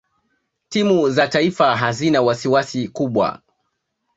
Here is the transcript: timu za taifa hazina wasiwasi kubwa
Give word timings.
timu 0.69 1.09
za 1.09 1.27
taifa 1.27 1.77
hazina 1.77 2.21
wasiwasi 2.21 2.87
kubwa 2.87 3.41